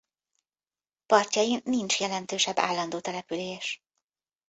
[1.05, 3.81] Partjain nincs jelentősebb állandó település.